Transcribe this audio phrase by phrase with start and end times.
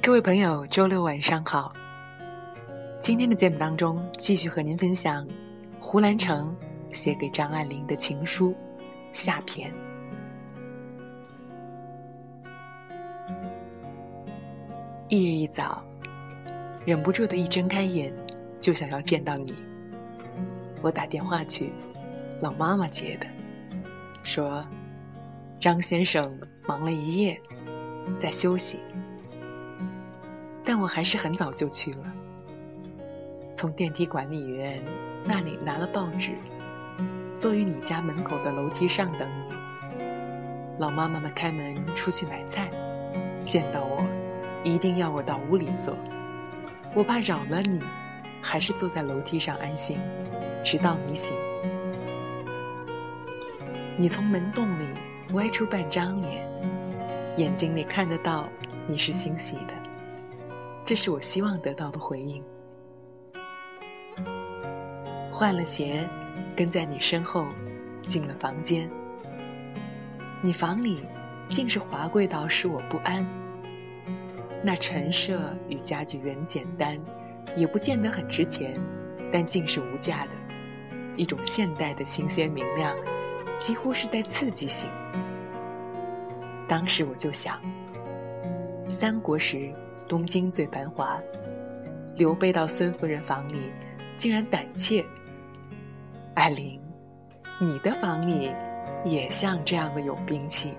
[0.00, 1.72] 各位朋友，周六晚上好。
[3.00, 5.26] 今天的节目当中，继续和您分享
[5.80, 6.54] 胡兰成
[6.92, 8.54] 写给张爱玲的情书
[9.12, 9.72] 下篇。
[15.08, 15.82] 一日一早，
[16.84, 18.12] 忍不住的一睁开眼，
[18.60, 19.54] 就想要见到你。
[20.80, 21.72] 我打电话去，
[22.40, 23.26] 老妈妈接的，
[24.22, 24.64] 说
[25.60, 27.40] 张先生忙了一夜，
[28.18, 28.78] 在休息。
[30.80, 32.04] 我还是很早就去了，
[33.54, 34.82] 从电梯管理员
[35.24, 36.32] 那里拿了报纸，
[37.36, 39.54] 坐于你家门口的楼梯上等你。
[40.78, 42.70] 老妈妈们开门出去买菜，
[43.44, 44.06] 见到我，
[44.62, 45.96] 一定要我到屋里坐。
[46.94, 47.80] 我怕扰了你，
[48.40, 49.98] 还是坐在楼梯上安心，
[50.64, 51.36] 直到你醒。
[53.96, 54.84] 你从门洞里
[55.32, 56.46] 歪出半张脸，
[57.36, 58.48] 眼睛里看得到
[58.86, 59.77] 你是欣喜的。
[60.88, 62.42] 这是我希望得到的回应。
[65.30, 66.08] 换了鞋，
[66.56, 67.46] 跟在你身后，
[68.00, 68.88] 进了房间。
[70.40, 71.02] 你房里
[71.46, 73.22] 竟是华贵到使我不安。
[74.64, 76.98] 那陈设与家具原简单，
[77.54, 78.80] 也不见得很值钱，
[79.30, 80.30] 但竟是无价的，
[81.16, 82.96] 一种现代的新鲜明亮，
[83.58, 84.88] 几乎是带刺激性。
[86.66, 87.60] 当时我就想，
[88.88, 89.70] 三国时。
[90.08, 91.20] 东京最繁华，
[92.16, 93.70] 刘备到孙夫人房里，
[94.16, 95.04] 竟然胆怯。
[96.34, 96.80] 艾琳，
[97.60, 98.50] 你的房里
[99.04, 100.72] 也像这样的有兵器。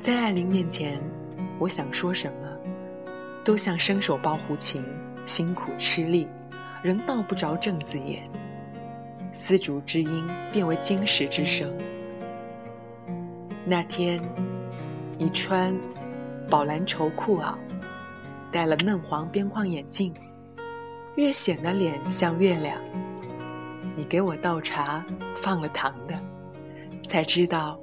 [0.00, 0.98] 在艾琳面前，
[1.58, 2.48] 我想说什么，
[3.44, 4.82] 都像伸手抱胡琴，
[5.26, 6.26] 辛苦吃力，
[6.82, 8.22] 仍抱不着正字眼。
[9.32, 11.70] 丝竹之音变为金石之声。
[13.66, 14.18] 那天。
[15.20, 15.78] 你穿
[16.48, 17.54] 宝蓝绸裤袄，
[18.50, 20.14] 戴了嫩黄边框眼镜，
[21.14, 22.80] 越显得脸像月亮。
[23.94, 25.04] 你给我倒茶，
[25.36, 26.18] 放了糖的，
[27.06, 27.78] 才知道，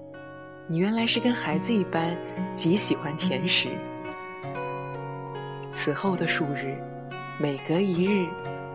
[0.66, 2.18] 你原来是跟孩子一般，
[2.56, 3.68] 极喜欢甜食。
[5.68, 6.76] 此后的数日，
[7.40, 8.26] 每隔一日，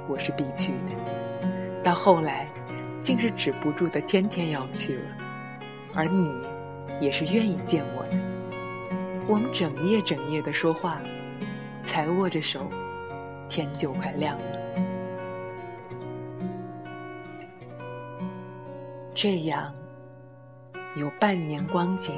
[0.09, 1.83] 我是必去的。
[1.83, 2.47] 到后来，
[3.01, 5.03] 竟是止不住的，天天要去了。
[5.93, 6.33] 而你，
[7.01, 8.32] 也是愿意见我的。
[9.29, 11.01] 我们整夜整夜的说话，
[11.83, 12.69] 才握着手，
[13.49, 14.45] 天就快亮了。
[19.15, 19.73] 这样，
[20.97, 22.15] 有半年光景，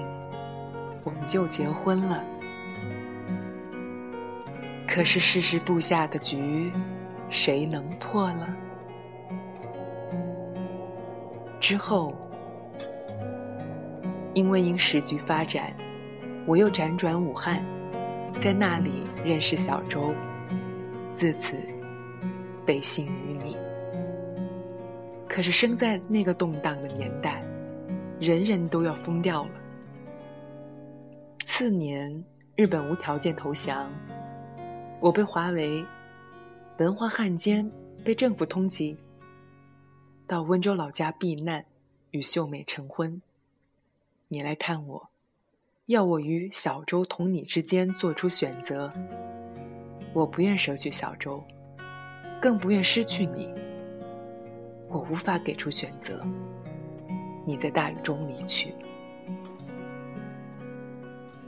[1.04, 2.24] 我们就结婚了。
[4.88, 6.72] 可是世事布下的局，
[7.28, 8.48] 谁能破了？
[11.60, 12.14] 之后，
[14.32, 15.74] 因为因时局发展。
[16.46, 17.64] 我又辗转武汉，
[18.40, 20.14] 在那里认识小周，
[21.10, 21.56] 自此
[22.66, 23.56] 背信于你。
[25.26, 27.42] 可是生在那个动荡的年代，
[28.20, 29.50] 人人都要疯掉了。
[31.44, 32.24] 次年，
[32.56, 33.90] 日本无条件投降，
[35.00, 35.84] 我被划为
[36.76, 37.70] 文化汉奸，
[38.04, 38.94] 被政府通缉，
[40.26, 41.64] 到温州老家避难，
[42.10, 43.22] 与秀美成婚。
[44.28, 45.13] 你来看我。
[45.86, 48.90] 要我与小周同你之间做出选择，
[50.14, 51.44] 我不愿舍去小周，
[52.40, 53.52] 更不愿失去你。
[54.88, 56.24] 我无法给出选择。
[57.46, 58.74] 你在大雨中离去，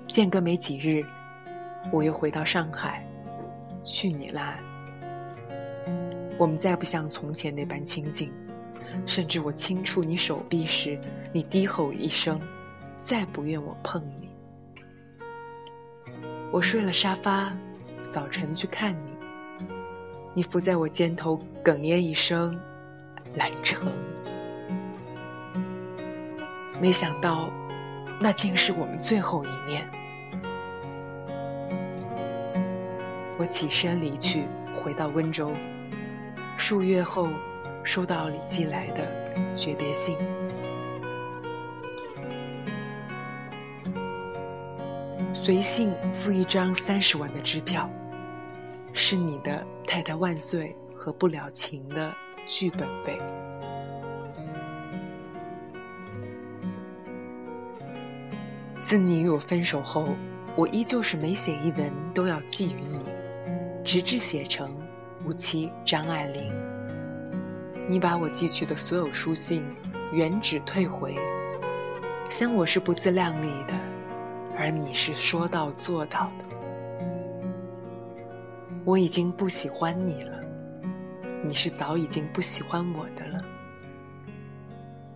[0.07, 1.03] 间隔没几日，
[1.91, 3.03] 我又回到上海，
[3.83, 4.55] 去你那。
[6.37, 8.31] 我们再不像从前那般亲近，
[9.07, 11.01] 甚至我轻触你手臂时，
[11.33, 12.39] 你低吼一声，
[13.01, 14.26] 再不愿我碰你。
[16.53, 17.53] 我睡了沙发，
[18.11, 19.13] 早晨去看你，
[20.35, 22.59] 你伏在我肩头，哽咽一声
[23.37, 23.93] ：“兰城。”
[26.81, 27.51] 没想到，
[28.21, 29.85] 那竟是我们最后一面。
[33.39, 34.45] 我起身离去，
[34.75, 35.53] 回到温州。
[36.57, 37.29] 数月后，
[37.85, 39.07] 收到你寄来的
[39.57, 40.17] 诀别信。
[45.47, 47.89] 随信附一张三十万的支票，
[48.93, 52.13] 是你的《太太万岁》和《不了情》的
[52.49, 53.17] 剧本费。
[58.83, 60.17] 自你与我分手后，
[60.57, 62.99] 我依旧是每写一文都要寄予你，
[63.85, 64.77] 直至写成
[65.25, 66.53] 无期张爱玲。
[67.89, 69.65] 你把我寄去的所有书信
[70.13, 71.15] 原址退回，
[72.31, 73.96] 想我是不自量力的。
[74.59, 76.45] 而你是说到做到的。
[78.85, 80.39] 我已经不喜欢你了，
[81.43, 83.45] 你是早已经不喜欢我的了。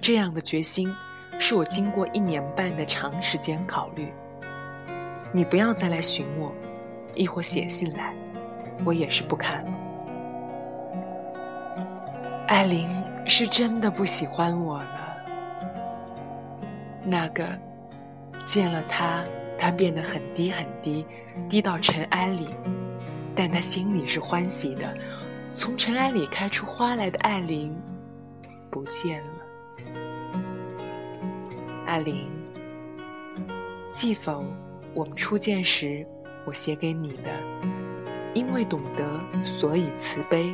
[0.00, 0.92] 这样的决心，
[1.38, 4.12] 是我经过一年半的长时间考虑。
[5.32, 6.52] 你不要再来寻我，
[7.14, 8.12] 亦或写信来，
[8.84, 9.70] 我也是不看了。
[12.48, 12.88] 艾琳
[13.24, 15.16] 是真的不喜欢我了。
[17.04, 17.46] 那个
[18.44, 19.24] 见了他，
[19.58, 21.04] 他变得很低很低，
[21.48, 22.48] 低到尘埃里，
[23.34, 24.94] 但他心里是欢喜的。
[25.54, 27.74] 从尘埃里开出花来的艾琳，
[28.70, 29.28] 不见了。
[31.86, 32.28] 艾琳，
[33.92, 34.44] 记否？
[34.94, 36.06] 我们初见时，
[36.44, 37.30] 我写给你的，
[38.34, 40.52] 因为懂得，所以慈悲。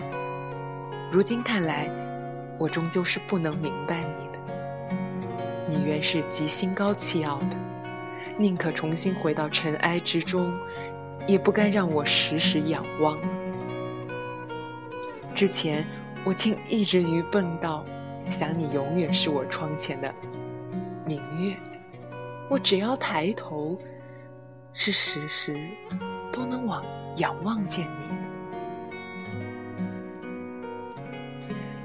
[1.11, 1.89] 如今看来，
[2.59, 4.39] 我终究是不能明白你的。
[5.69, 7.57] 你原是极心高气傲的，
[8.39, 10.53] 宁可重新回到尘埃之中，
[11.27, 13.19] 也不该让我时时仰望。
[15.35, 15.85] 之前
[16.25, 17.85] 我竟一直愚笨到
[18.31, 20.15] 想你永远是我窗前的
[21.05, 21.57] 明月，
[22.49, 23.79] 我只要抬头。
[24.79, 25.57] 是时时
[26.31, 26.85] 都能往
[27.17, 28.15] 仰望见你。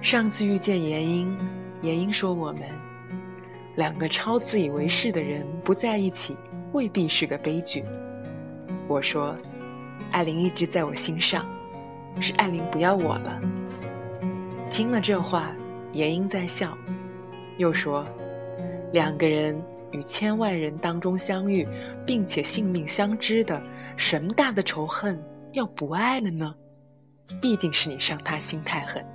[0.02, 1.38] 上次遇见严英，
[1.82, 2.64] 严英说我们
[3.76, 6.36] 两个超自以为是的人不在一起，
[6.74, 7.84] 未必是个悲剧。
[8.88, 9.36] 我说，
[10.12, 11.46] 艾琳一直在我心上，
[12.20, 13.42] 是艾琳不要我了。
[14.70, 15.56] 听了这话，
[15.94, 16.78] 严英在笑，
[17.58, 18.06] 又说，
[18.92, 19.62] 两个人。
[19.94, 21.68] 与千万人当中相遇，
[22.06, 23.62] 并且性命相知的，
[23.98, 25.22] 什么大的仇恨
[25.52, 26.56] 要不爱了呢？
[27.42, 29.06] 必定是你伤他心太狠。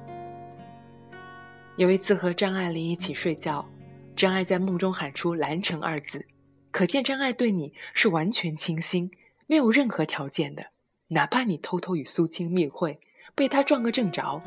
[1.76, 3.66] 有一次和张爱玲一起睡觉，
[4.16, 6.26] 张爱在梦中喊出“兰城”二字，
[6.72, 9.10] 可见张爱对你是完全倾心，
[9.46, 10.64] 没有任何条件的。
[11.08, 12.98] 哪怕你偷偷与苏青密会，
[13.34, 14.40] 被他撞个正着。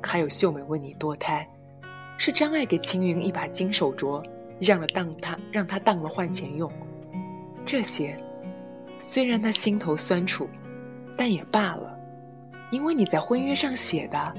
[0.00, 1.46] 还有秀美为你堕胎，
[2.16, 4.24] 是张爱给青云一把金手镯。
[4.60, 6.70] 让了当他让他当了换钱用，
[7.64, 8.14] 这些
[8.98, 10.46] 虽然他心头酸楚，
[11.16, 11.98] 但也罢了，
[12.70, 14.34] 因为你在婚约上写的，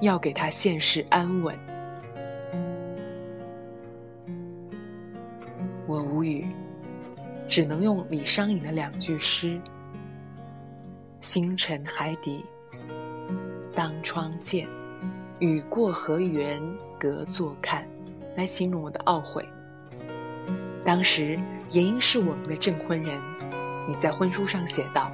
[0.00, 1.58] 要给他现世安稳。
[5.86, 6.46] 我无语，
[7.48, 9.60] 只能用李商隐的两句诗
[11.20, 12.44] ：“星辰海底
[13.74, 14.66] 当窗见，
[15.40, 16.60] 雨过河源
[16.98, 17.86] 隔座看”
[18.36, 19.44] 来形容我的懊悔。
[20.84, 21.38] 当时
[21.70, 23.18] 严英是我们的证婚人，
[23.86, 25.10] 你在婚书上写道：“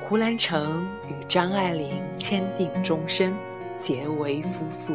[0.00, 3.34] 胡兰成与张爱玲签订终身，
[3.76, 4.94] 结为夫妇。”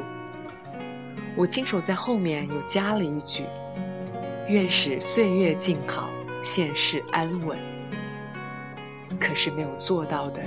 [1.35, 3.43] 我亲手在后面又加了一句
[4.47, 6.09] ：“愿使岁月静好，
[6.43, 7.57] 现世安稳。”
[9.19, 10.41] 可是没有做到的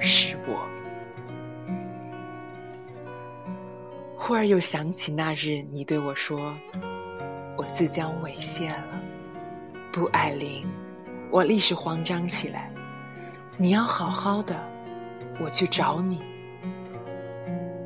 [0.00, 0.66] 是我。
[4.16, 6.54] 忽而又想起那日你对我说。
[7.56, 8.84] 我自将猥亵了，
[9.90, 10.64] 不，艾琳，
[11.28, 12.72] 我立时慌张起来。
[13.56, 14.56] 你要好好的，
[15.40, 16.20] 我去找你。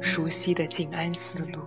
[0.03, 1.61] 熟悉的静安寺路，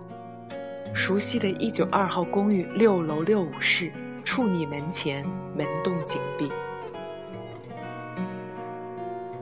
[0.95, 3.91] 熟悉的一九二号公寓六楼六五室，
[4.23, 6.49] 处女门前，门洞紧闭。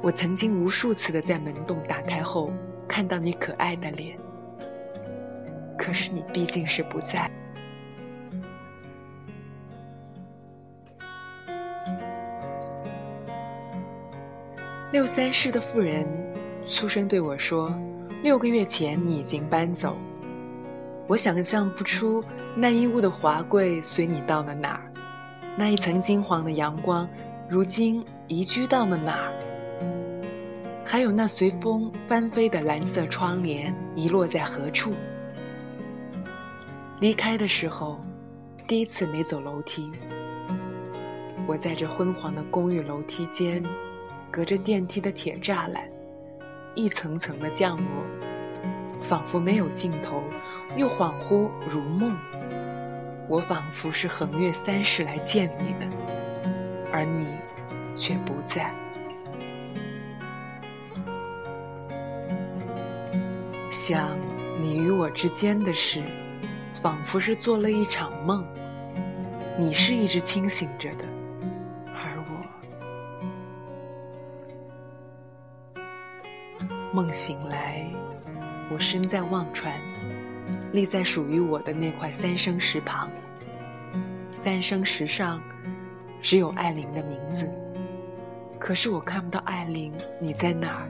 [0.02, 2.52] 我曾经无数次的在门洞打开后
[2.88, 4.18] 看到你可爱的脸，
[5.78, 7.30] 可是你毕竟是不在。
[14.92, 16.06] 六三室的妇人
[16.66, 17.74] 粗声对我说
[18.22, 19.96] ：“六个月前你已经搬走，
[21.08, 22.24] 我想象不出
[22.56, 24.92] 那一屋的华贵随你到了哪儿，
[25.58, 27.08] 那一层金黄的阳光
[27.50, 29.34] 如今移居到了哪儿？
[30.86, 34.94] 还有那随风翻飞的蓝色窗帘遗落在何处？
[37.00, 38.00] 离开的时候，
[38.68, 39.92] 第一次没走楼梯，
[41.46, 43.64] 我在这昏黄的公寓楼梯间。”
[44.32, 45.88] 隔着电梯的铁栅栏，
[46.74, 47.86] 一层层的降落，
[49.14, 50.24] 仿佛没有尽头，
[50.76, 52.18] 又恍惚如梦。
[53.30, 55.86] 我仿佛是横越三世来见你的，
[56.92, 57.28] 而你
[57.96, 58.74] 却不在。
[63.70, 64.18] 想
[64.60, 66.02] 你与我之间的事，
[66.74, 68.44] 仿佛是做了一场梦，
[69.60, 71.06] 你是一直清醒着的。
[71.86, 72.18] 而
[75.76, 75.80] 我
[76.92, 77.88] 梦醒来，
[78.74, 79.72] 我身在忘川，
[80.72, 83.08] 立在属于我的那块三生石旁。
[84.32, 85.40] 三生石上，
[86.24, 87.48] 只有艾琳的名字，
[88.58, 90.90] 可是我看不到艾琳，你在哪儿？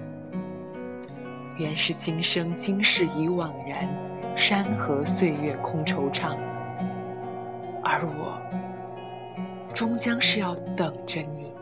[1.57, 3.85] 原是今生今世已惘然，
[4.33, 6.37] 山河岁月空惆怅，
[7.83, 8.41] 而我
[9.73, 11.52] 终将是要等着你。